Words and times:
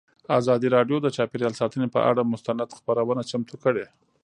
ازادي 0.39 0.67
راډیو 0.75 0.97
د 1.01 1.07
چاپیریال 1.17 1.53
ساتنه 1.61 1.87
پر 1.93 2.01
اړه 2.09 2.23
مستند 2.33 2.75
خپرونه 2.77 3.21
چمتو 3.31 3.55
کړې. 3.63 3.85